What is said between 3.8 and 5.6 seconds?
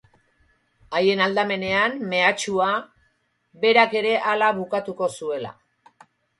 ere hala bukatuko zuela.